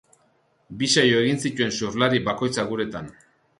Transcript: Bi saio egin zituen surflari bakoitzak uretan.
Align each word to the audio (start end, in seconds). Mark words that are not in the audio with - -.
Bi 0.79 0.89
saio 0.93 1.19
egin 1.25 1.43
zituen 1.45 1.75
surflari 1.81 2.25
bakoitzak 2.31 2.77
uretan. 2.79 3.15